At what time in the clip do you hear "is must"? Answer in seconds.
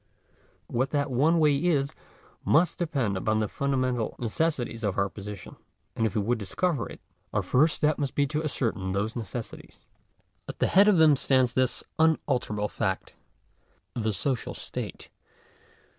1.55-2.79